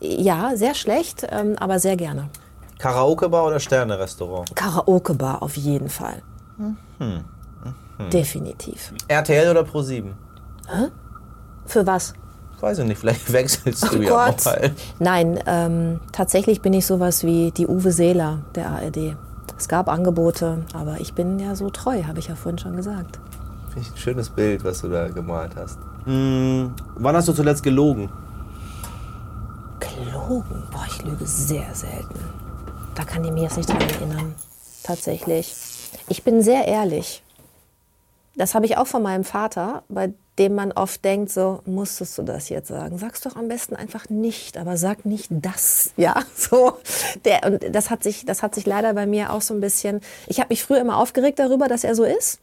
[0.00, 2.30] Ja, sehr schlecht, ähm, aber sehr gerne.
[2.78, 4.54] Karaoke-Bar oder Sterne-Restaurant?
[4.54, 6.22] Karaoke-Bar auf jeden Fall.
[6.56, 7.24] Mhm.
[8.12, 8.92] Definitiv.
[9.08, 10.06] RTL oder Pro7?
[11.66, 12.14] Für was?
[12.60, 14.44] Weiß ich nicht, vielleicht wechselst du Oh ja Gott.
[14.44, 14.72] mal.
[14.98, 19.16] Nein, ähm, tatsächlich bin ich sowas wie die Uwe Seeler der ARD.
[19.58, 23.18] Es gab Angebote, aber ich bin ja so treu, habe ich ja vorhin schon gesagt.
[23.72, 25.78] Finde ich ein schönes Bild, was du da gemalt hast.
[26.04, 28.08] Hm, wann hast du zuletzt gelogen?
[29.80, 30.62] Gelogen?
[30.70, 32.18] Boah, ich lüge sehr selten.
[32.94, 34.34] Da kann ich mich jetzt nicht dran erinnern.
[34.82, 35.54] Tatsächlich.
[36.08, 37.22] Ich bin sehr ehrlich.
[38.36, 42.22] Das habe ich auch von meinem Vater, bei dem man oft denkt, so, musstest du
[42.22, 42.98] das jetzt sagen?
[42.98, 45.92] Sag's doch am besten einfach nicht, aber sag nicht das.
[45.96, 46.78] Ja, so.
[47.24, 50.00] Der, und das hat, sich, das hat sich leider bei mir auch so ein bisschen.
[50.26, 52.40] Ich habe mich früher immer aufgeregt darüber, dass er so ist.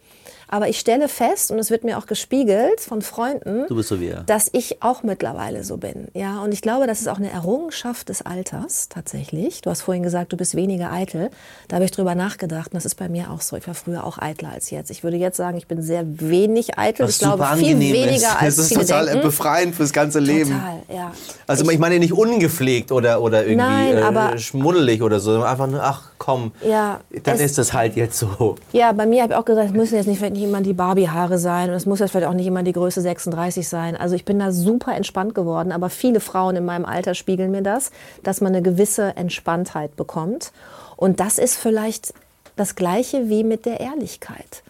[0.52, 3.82] Aber ich stelle fest, und es wird mir auch gespiegelt von Freunden, so
[4.26, 6.10] dass ich auch mittlerweile so bin.
[6.14, 9.62] Ja, und ich glaube, das ist auch eine Errungenschaft des Alters tatsächlich.
[9.62, 11.30] Du hast vorhin gesagt, du bist weniger eitel.
[11.70, 13.56] Da habe ich drüber nachgedacht und das ist bei mir auch so.
[13.56, 14.92] Ich war früher auch eitler als jetzt.
[14.92, 17.06] Ich würde jetzt sagen, ich bin sehr wenig eitel.
[17.06, 18.26] Was ich glaube, super viel weniger ist.
[18.42, 19.22] als Das ist total denken.
[19.22, 20.52] befreiend fürs ganze Leben.
[20.52, 21.12] Total, ja.
[21.48, 25.68] Also ich meine nicht ungepflegt oder, oder irgendwie Nein, äh, aber- schmuddelig oder so, einfach
[25.68, 28.56] nur, ach komm, Ja, dann es- ist das halt jetzt so.
[28.74, 31.38] Ja, bei mir habe ich auch gesagt, es müssen jetzt nicht, nicht immer die Barbie-Haare
[31.38, 33.96] sein und es muss jetzt vielleicht auch nicht immer die Größe 36 sein.
[33.96, 37.62] Also ich bin da super entspannt geworden, aber viele Frauen in meinem Alter spiegeln mir
[37.62, 37.92] das,
[38.24, 40.52] dass man eine gewisse Entspanntheit bekommt.
[40.98, 42.14] Und das ist vielleicht
[42.56, 44.64] das Gleiche wie mit der Ehrlichkeit.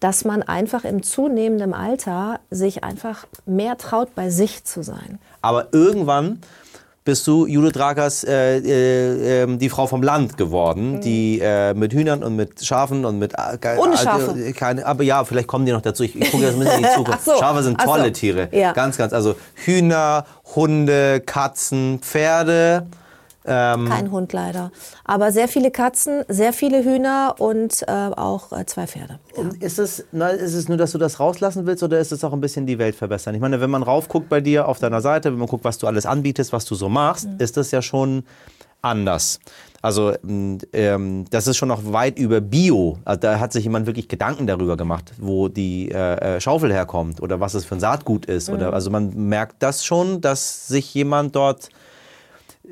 [0.00, 5.18] Dass man einfach im zunehmenden Alter sich einfach mehr traut, bei sich zu sein.
[5.42, 6.40] Aber irgendwann
[7.04, 11.92] bist du Judith Rakers äh, äh, ähm, die Frau vom Land geworden, die äh, mit
[11.92, 14.52] Hühnern und mit Schafen und mit äh, Ohne äh, Schafe.
[14.52, 16.04] keine, aber ja, vielleicht kommen die noch dazu.
[16.04, 17.24] Ich, ich gucke jetzt ein bisschen in die Zukunft.
[17.24, 17.90] So, Schafe sind ach so.
[17.92, 18.72] tolle Tiere, Ja.
[18.72, 19.12] ganz, ganz.
[19.12, 19.34] Also
[19.64, 22.86] Hühner, Hunde, Katzen, Pferde.
[23.44, 24.70] Ähm, Kein Hund leider.
[25.04, 29.18] Aber sehr viele Katzen, sehr viele Hühner und äh, auch äh, zwei Pferde.
[29.60, 32.32] Ist es, na, ist es nur, dass du das rauslassen willst oder ist es auch
[32.32, 33.34] ein bisschen die Welt verbessern?
[33.34, 35.86] Ich meine, wenn man raufguckt bei dir auf deiner Seite, wenn man guckt, was du
[35.86, 38.24] alles anbietest, was du so machst, ist das ja schon
[38.82, 39.40] anders.
[39.80, 42.98] Also ähm, das ist schon noch weit über Bio.
[43.04, 47.20] Also, da hat sich jemand wirklich Gedanken darüber gemacht, wo die äh, äh, Schaufel herkommt
[47.20, 48.48] oder was es für ein Saatgut ist.
[48.48, 51.70] Oder, also man merkt das schon, dass sich jemand dort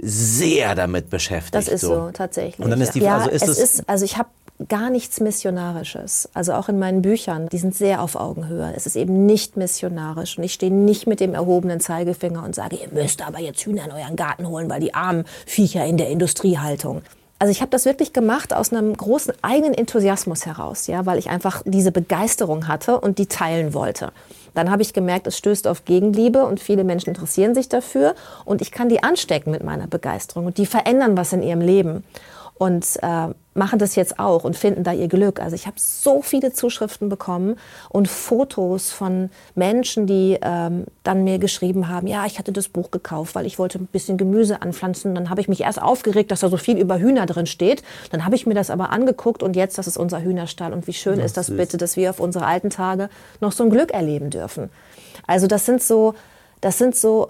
[0.02, 1.54] sehr damit beschäftigt.
[1.54, 2.64] Das ist so, tatsächlich.
[2.64, 4.28] Und dann ist die ja, also ist es es, ist, also ich habe
[4.68, 6.28] gar nichts Missionarisches.
[6.34, 8.72] Also auch in meinen Büchern, die sind sehr auf Augenhöhe.
[8.76, 10.36] Es ist eben nicht missionarisch.
[10.36, 13.84] Und ich stehe nicht mit dem erhobenen Zeigefinger und sage, ihr müsst aber jetzt Hühner
[13.86, 17.02] in euren Garten holen, weil die armen Viecher in der Industriehaltung.
[17.38, 21.30] Also ich habe das wirklich gemacht aus einem großen eigenen Enthusiasmus heraus, ja, weil ich
[21.30, 24.12] einfach diese Begeisterung hatte und die teilen wollte.
[24.54, 28.14] Dann habe ich gemerkt, es stößt auf Gegenliebe und viele Menschen interessieren sich dafür.
[28.44, 32.04] Und ich kann die anstecken mit meiner Begeisterung und die verändern was in ihrem Leben.
[32.54, 33.28] Und äh,
[33.60, 35.38] machen das jetzt auch und finden da ihr Glück.
[35.38, 37.56] Also ich habe so viele Zuschriften bekommen
[37.90, 42.90] und Fotos von Menschen, die ähm, dann mir geschrieben haben, ja, ich hatte das Buch
[42.90, 45.14] gekauft, weil ich wollte ein bisschen Gemüse anpflanzen.
[45.14, 47.82] Dann habe ich mich erst aufgeregt, dass da so viel über Hühner drin steht.
[48.10, 50.72] Dann habe ich mir das aber angeguckt und jetzt, das ist unser Hühnerstall.
[50.72, 53.10] Und wie schön ist das bitte, dass wir auf unsere alten Tage
[53.42, 54.70] noch so ein Glück erleben dürfen.
[55.26, 56.14] Also das sind so,
[56.62, 57.28] das sind so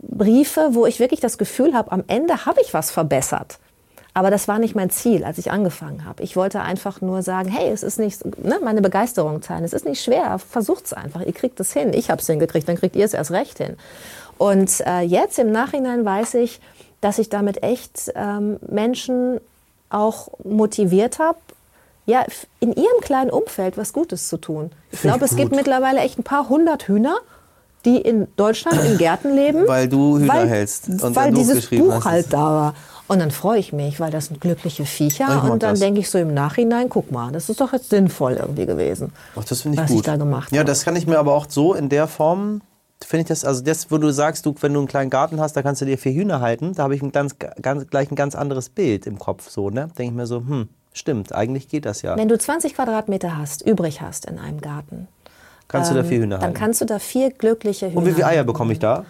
[0.00, 3.60] Briefe, wo ich wirklich das Gefühl habe, am Ende habe ich was verbessert.
[4.16, 6.22] Aber das war nicht mein Ziel, als ich angefangen habe.
[6.22, 9.64] Ich wollte einfach nur sagen, hey, es ist nicht, ne, meine Begeisterung teilen.
[9.64, 11.20] Es ist nicht schwer, versucht's einfach.
[11.20, 11.92] Ihr kriegt es hin.
[11.92, 13.76] Ich habe es hingekriegt, dann kriegt ihr es erst recht hin.
[14.38, 16.60] Und äh, jetzt im Nachhinein weiß ich,
[17.00, 19.40] dass ich damit echt ähm, Menschen
[19.90, 21.38] auch motiviert habe,
[22.06, 22.24] ja,
[22.60, 24.70] in ihrem kleinen Umfeld was Gutes zu tun.
[24.92, 27.16] Ich glaube, es gibt mittlerweile echt ein paar hundert Hühner,
[27.84, 29.66] die in Deutschland in Gärten leben.
[29.66, 32.04] Weil du Hühner weil, hältst und weil dieses Buch hast.
[32.04, 32.74] halt da war.
[33.06, 35.44] Und dann freue ich mich, weil das sind glückliche Viecher.
[35.44, 35.80] Und dann das.
[35.80, 39.12] denke ich so im Nachhinein, guck mal, das ist doch jetzt sinnvoll irgendwie gewesen.
[39.36, 40.00] Ach, das finde ich was gut.
[40.00, 40.66] ich da gemacht ja, habe.
[40.66, 42.62] das kann ich mir aber auch so in der Form,
[43.04, 45.54] finde ich das, also das, wo du sagst, du, wenn du einen kleinen Garten hast,
[45.54, 48.16] da kannst du dir vier Hühner halten, da habe ich ein ganz, ganz, gleich ein
[48.16, 49.88] ganz anderes Bild im Kopf, so, ne?
[49.98, 52.16] Denke ich mir so, hm, stimmt, eigentlich geht das ja.
[52.16, 55.08] Wenn du 20 Quadratmeter hast, übrig hast in einem Garten,
[55.68, 56.58] Kannst du da ähm, vier Hühner dann halten.
[56.58, 59.04] kannst du da vier glückliche Hühner Und wie viele Eier bekomme ich da?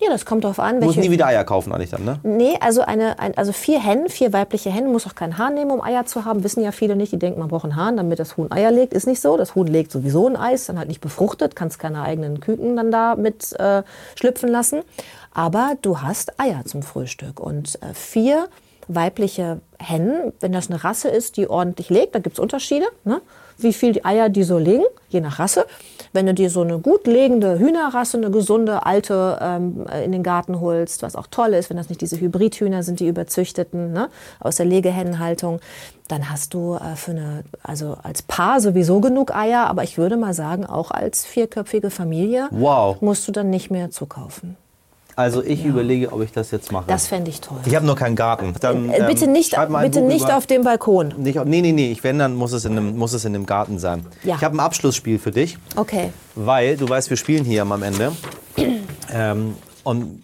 [0.00, 0.76] Ja, das kommt drauf an.
[0.76, 2.18] Muss welche- nie wieder Eier kaufen eigentlich dann, ne?
[2.22, 5.70] Nee, also, eine, ein, also vier Hennen, vier weibliche Hennen, muss auch kein Hahn nehmen,
[5.70, 6.42] um Eier zu haben.
[6.44, 7.12] Wissen ja viele nicht.
[7.12, 8.92] Die denken, man braucht einen Hahn, damit das Huhn Eier legt.
[8.92, 9.36] Ist nicht so.
[9.36, 12.76] Das Huhn legt sowieso ein Ei, ist dann halt nicht befruchtet, kannst keine eigenen Küken
[12.76, 13.82] dann da mit äh,
[14.16, 14.82] schlüpfen lassen.
[15.32, 17.40] Aber du hast Eier zum Frühstück.
[17.40, 18.48] Und äh, vier
[18.88, 23.20] weibliche Hennen, wenn das eine Rasse ist, die ordentlich legt, da gibt es Unterschiede, ne?
[23.56, 25.66] wie viel die Eier die so legen, je nach Rasse.
[26.14, 30.60] Wenn du dir so eine gut legende Hühnerrasse, eine gesunde, alte ähm, in den Garten
[30.60, 34.08] holst, was auch toll ist, wenn das nicht diese Hybridhühner sind, die überzüchteten, ne?
[34.38, 35.58] aus der Legehennenhaltung,
[36.08, 40.16] dann hast du äh, für eine, also als Paar sowieso genug Eier, aber ich würde
[40.16, 43.00] mal sagen, auch als vierköpfige Familie Wow.
[43.02, 44.56] musst du dann nicht mehr zukaufen.
[45.16, 46.84] Also ich überlege, ob ich das jetzt mache.
[46.88, 47.58] Das fände ich toll.
[47.64, 48.54] ich habe noch keinen Garten.
[48.60, 51.14] Dann, Äh, bitte ähm, nicht, bitte Buch nicht über- auf dem Balkon.
[51.18, 51.92] Nicht, nee, nee, nee.
[51.92, 54.04] Ich, wenn, dann muss es, in einem, muss es in einem Garten sein.
[54.24, 54.36] Ja.
[54.36, 55.56] Ich habe ein Abschlussspiel für dich.
[55.76, 56.10] Okay.
[56.34, 58.12] Weil, du weißt, wir spielen hier am Ende.
[59.12, 60.22] ähm, und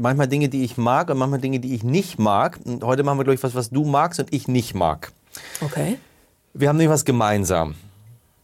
[0.00, 2.58] manchmal Dinge, die ich mag und manchmal Dinge, die ich nicht mag.
[2.64, 5.12] Und heute machen wir, glaube ich, was, was du magst und ich nicht mag.
[5.60, 5.98] Okay.
[6.54, 7.74] Wir haben nämlich was gemeinsam.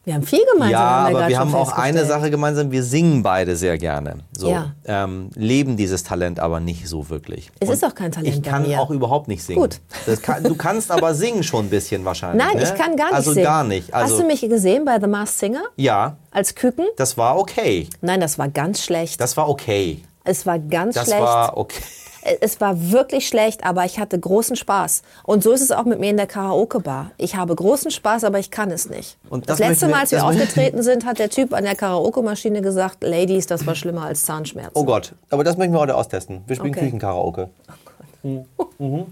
[0.08, 0.70] Wir haben viel gemeinsam.
[0.80, 2.06] Ja, aber wir haben auch eine.
[2.06, 4.20] Sache gemeinsam, wir singen beide sehr gerne.
[4.32, 4.72] So, Ja.
[4.86, 7.50] ähm, leben dieses Talent aber nicht so wirklich.
[7.60, 9.60] Es Und ist auch kein Talent Ich kann auch überhaupt nicht singen.
[9.60, 9.80] Gut.
[10.06, 12.42] Das kann, du kannst aber singen schon ein bisschen wahrscheinlich.
[12.42, 12.62] Nein, ne?
[12.62, 13.44] ich kann gar nicht also singen.
[13.44, 13.92] gar nicht.
[13.92, 16.86] Also, Hast du mich gesehen bei The Masked Singer Ja, als Küken?
[16.96, 17.86] das war okay.
[18.00, 19.20] Nein, das war ganz schlecht.
[19.20, 20.00] Das war okay.
[20.24, 21.20] es war ganz Das schlecht.
[21.20, 21.82] war okay.
[22.40, 25.02] Es war wirklich schlecht, aber ich hatte großen Spaß.
[25.24, 27.12] Und so ist es auch mit mir in der Karaoke-Bar.
[27.16, 29.16] Ich habe großen Spaß, aber ich kann es nicht.
[29.30, 32.62] Und das, das letzte Mal, als wir aufgetreten sind, hat der Typ an der Karaoke-Maschine
[32.62, 34.72] gesagt, Ladies, das war schlimmer als Zahnschmerzen.
[34.74, 36.42] Oh Gott, aber das möchten wir heute austesten.
[36.46, 36.84] Wir spielen Okay.
[36.86, 37.50] Küchenkaraoke.
[38.22, 39.06] Mhm.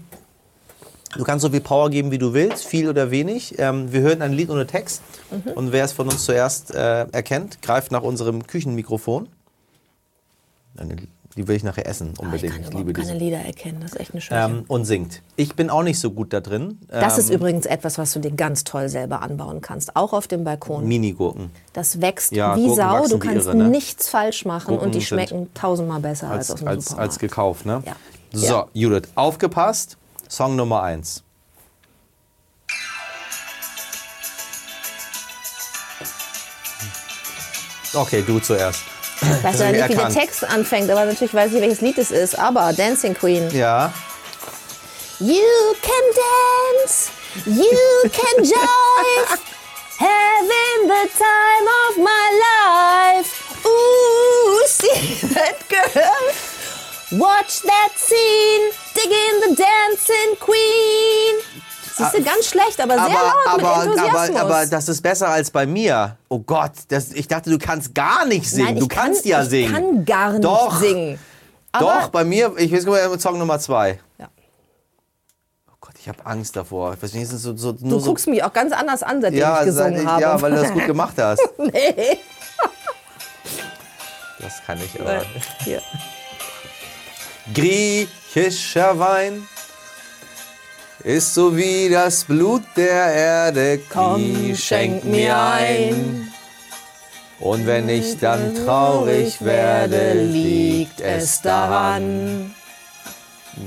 [1.15, 3.57] Du kannst so viel Power geben, wie du willst, viel oder wenig.
[3.57, 5.01] Ähm, wir hören ein Lied ohne Text.
[5.31, 5.51] Mhm.
[5.53, 9.27] Und wer es von uns zuerst äh, erkennt, greift nach unserem Küchenmikrofon.
[10.77, 10.97] Eine,
[11.37, 12.53] die will ich nachher essen, Ah, ich unbedingt.
[12.53, 13.17] kann ich liebe keine diese.
[13.17, 14.41] Lieder erkennen, das ist echt eine Schwäche.
[14.45, 15.21] Ähm, und singt.
[15.35, 16.79] Ich bin auch nicht so gut da drin.
[16.89, 20.27] das ist Ähm, übrigens etwas, was du dir ganz toll selber anbauen kannst, auch auf
[20.27, 20.87] dem Balkon.
[20.87, 21.51] Minigurken.
[21.73, 23.67] Das wächst Ja, wie Gurken Sau, du kannst irre, ne?
[23.69, 26.85] nichts falsch machen und Gurken die sind- schmecken tausendmal besser als, Als, aus dem als,
[26.85, 27.09] Supermarkt.
[27.11, 27.83] als gekauft, ne?
[27.85, 27.95] Ja.
[28.33, 28.67] So, Ja.
[28.73, 29.97] Judith, aufgepasst.
[30.27, 31.23] Song Nummer eins.
[37.93, 38.83] Okay, du zuerst.
[39.21, 40.13] Ich weiß ja nicht, wie der erkannt.
[40.15, 42.37] Text anfängt, aber natürlich weiß ich, welches Lied es ist.
[42.37, 43.49] Aber Dancing Queen.
[43.51, 43.91] Ja.
[45.19, 47.09] You can dance,
[47.45, 49.39] you can jive,
[49.97, 53.65] having the time of my life.
[53.65, 61.35] Ooh, see that girl, watch that scene, dig in the dancing queen.
[61.97, 64.39] Siehst du, ganz schlecht, aber sehr aber, laut aber, mit Enthusiasmus.
[64.41, 66.17] aber, aber das ist besser als bei mir.
[66.29, 68.65] Oh Gott, das, ich dachte, du kannst gar nicht singen.
[68.67, 69.73] Nein, ich du kannst kann, ja ich singen.
[69.73, 70.79] kann gar nicht Doch.
[70.79, 71.19] singen.
[71.79, 73.99] Doch, bei mir, ich weiß gar Song Nummer zwei.
[74.17, 74.27] Ja.
[75.69, 76.93] Oh Gott, ich habe Angst davor.
[76.93, 79.59] Ich weiß nicht, so, so, Du so, guckst mich auch ganz anders an, seitdem ja,
[79.59, 80.21] ich gesungen seit- habe.
[80.21, 81.41] ja, weil du das gut gemacht hast.
[81.57, 82.17] nee.
[84.39, 85.23] Das kann ich aber.
[85.63, 85.81] Hier.
[87.53, 89.47] Griechischer Wein
[91.03, 93.79] ist so wie das Blut der Erde.
[93.89, 96.31] Komm, schenk mir ein.
[97.39, 102.53] Und wenn ich dann traurig werde, liegt es daran,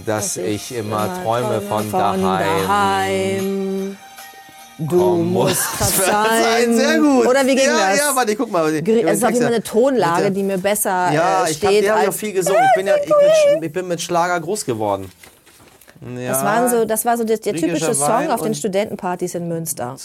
[0.05, 3.97] dass ich immer träume von daheim.
[4.81, 6.75] Du musst verzeihen.
[6.77, 7.27] Sehr gut.
[7.27, 7.99] Oder wie ging ja, das?
[7.99, 8.75] Ja, warte, guck mal.
[8.75, 11.85] Es ist auf jeden Fall eine Tonlage, die mir besser Ja, äh, ich habe steht.
[11.85, 12.63] ja viel gesungen.
[12.71, 15.11] Ich bin, ja, ich, mit, ich bin mit Schlager groß geworden.
[16.01, 19.35] Ja, das, waren so, das war so der, der typische Song Wein auf den Studentenpartys
[19.35, 19.97] in Münster.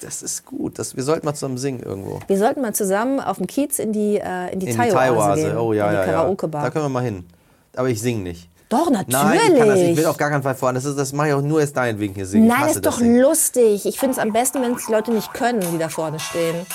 [0.00, 0.78] Das ist gut.
[0.78, 2.20] Das, wir sollten mal zusammen singen irgendwo.
[2.26, 5.56] Wir sollten mal zusammen auf dem Kiez in die, äh, in die In die gehen.
[5.56, 6.04] Oh ja, in die ja, ja.
[6.04, 6.64] Karaoke-Bar.
[6.64, 7.24] Da können wir mal hin.
[7.76, 8.48] Aber ich singe nicht.
[8.68, 9.22] Doch, natürlich.
[9.22, 9.78] Nein, ich kann das.
[9.78, 10.74] Ich will auf gar keinen Fall voran.
[10.74, 12.46] Das, ist, das mache ich auch nur jetzt deinetwegen hier singen.
[12.46, 13.20] Nein, ist das doch Singen.
[13.20, 13.84] lustig.
[13.84, 16.66] Ich finde es am besten, wenn es die Leute nicht können, die da vorne stehen.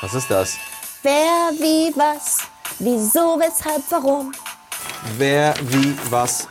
[0.00, 0.54] Was ist das?
[1.02, 2.38] Wer, wie, was,
[2.78, 4.32] wieso, weshalb, warum.
[5.16, 6.46] Wer, wie, was?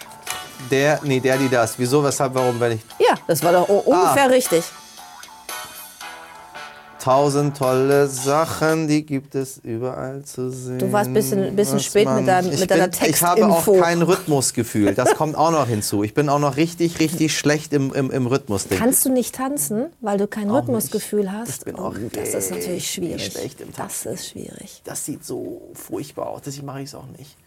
[0.69, 1.77] Der, nee, der, die, das.
[1.79, 2.81] Wieso, weshalb, warum, wenn ich.
[2.99, 4.27] Ja, das war doch o- ungefähr Ah.
[4.27, 4.63] richtig.
[7.01, 10.79] Tausend tolle Sachen, die gibt es überall zu sehen.
[10.79, 13.55] Du warst ein bisschen, bisschen spät man- mit, dein, mit deiner bin, Ich habe auch
[13.63, 13.81] Textinfo.
[13.81, 14.93] kein Rhythmusgefühl.
[14.95, 16.03] Das kommt auch noch hinzu.
[16.03, 18.77] Ich bin auch noch richtig, richtig schlecht im, im, im Rhythmusding.
[18.77, 21.59] Kannst du nicht tanzen, weil du kein Rhythmusgefühl hast?
[21.59, 23.31] Ich bin auch Oh, das ist natürlich schwierig.
[23.31, 24.81] schlecht im das ist schwierig.
[24.83, 27.37] das sieht so furchtbar aus, deswegen mache ich es auch nicht.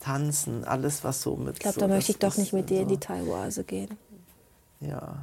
[0.00, 1.54] Tanzen, alles was so mit.
[1.54, 3.64] Ich glaube, so, da das möchte ich doch nicht mit dir in so- die Thai-Oase
[3.64, 3.90] gehen.
[4.80, 5.14] Ja.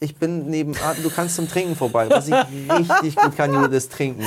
[0.00, 0.74] Ich bin neben.
[0.84, 2.10] ah, Du kannst zum Trinken vorbei.
[2.10, 4.24] Was ich richtig gut kann, Judith, ist trinken.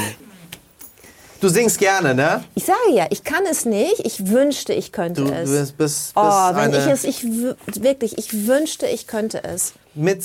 [1.40, 2.44] Du singst gerne, ne?
[2.56, 4.00] Ich sage ja, ich kann es nicht.
[4.04, 5.48] Ich wünschte, ich könnte Du es.
[5.50, 9.74] bist, bist, bist oh, wenn ich es, ich wirklich, ich wünschte, ich könnte es.
[9.94, 10.24] mit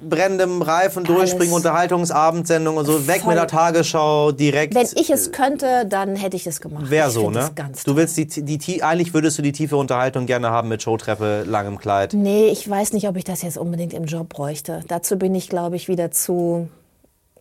[0.00, 1.64] brennendem Reifen durchspringen, Alles.
[1.64, 3.30] Unterhaltungsabendsendung und so, weg Voll.
[3.34, 4.74] mit der Tagesschau, direkt.
[4.74, 6.90] Wenn ich es könnte, dann hätte ich es gemacht.
[6.90, 7.50] Wäre so, ne?
[7.84, 11.44] Du willst die, die, die, eigentlich würdest du die tiefe Unterhaltung gerne haben mit Showtreppe,
[11.46, 12.12] langem Kleid.
[12.14, 14.82] Nee, ich weiß nicht, ob ich das jetzt unbedingt im Job bräuchte.
[14.88, 16.68] Dazu bin ich, glaube ich, wieder zu,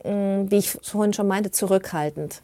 [0.03, 2.41] mh, wie ich vorhin schon meinte, zurückhaltend.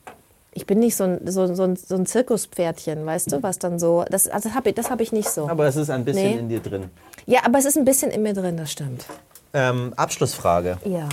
[0.54, 3.80] Ich bin nicht so ein, so, so ein, so ein Zirkuspferdchen, weißt du, was dann
[3.80, 4.04] so.
[4.10, 5.48] Das, also das habe ich, das hab ich nicht so.
[5.48, 6.38] Aber es ist ein bisschen Nee.
[6.40, 6.86] in dir drin.
[7.26, 9.06] ja, aber es ist ein bisschen in mir drin, das stimmt.
[9.54, 10.78] Ähm, Abschlussfrage.
[10.86, 11.10] Ja.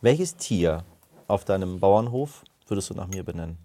[0.00, 0.84] Welches Tier
[1.26, 3.58] auf deinem Bauernhof würdest du nach mir benennen?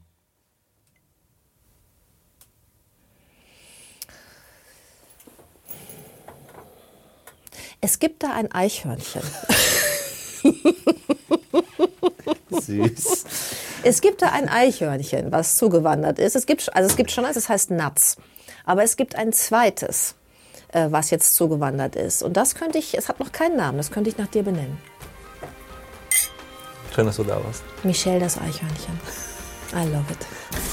[7.82, 9.22] Es gibt da ein Eichhörnchen.
[12.50, 13.26] Süß.
[13.84, 16.38] Es gibt da ein Eichhörnchen, was zugewandert ist.
[16.38, 18.16] Es gibt, also es gibt schon eins, das heißt Nuts.
[18.64, 20.16] Aber es gibt ein zweites,
[20.74, 22.22] äh, was jetzt zugewandert ist.
[22.24, 24.78] Und das könnte ich, es hat noch keinen Namen, das könnte ich nach dir benennen.
[26.94, 27.64] Schön, dass du da warst.
[27.84, 29.00] Michelle, das Eichhörnchen.
[29.76, 30.20] I love it.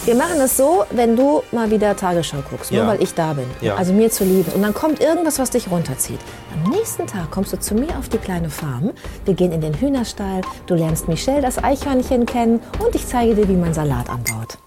[0.04, 2.86] Wir machen das so, wenn du mal wieder Tagesschau guckst, nur Ja.
[2.86, 3.46] weil ich da bin.
[3.62, 3.76] Ja.
[3.76, 4.50] Also mir zuliebe.
[4.50, 6.18] Und dann kommt irgendwas, was dich runterzieht.
[6.52, 8.90] Am nächsten Tag kommst du zu mir auf die kleine Farm.
[9.24, 10.42] Wir gehen in den Hühnerstall.
[10.66, 12.60] Du lernst Michelle, das Eichhörnchen, kennen.
[12.84, 14.58] Und ich zeige dir, wie man Salat anbaut.